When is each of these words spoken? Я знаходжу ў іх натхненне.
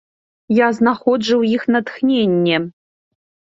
Я 0.59 0.67
знаходжу 0.77 1.35
ў 1.37 1.43
іх 1.59 1.69
натхненне. 1.77 2.57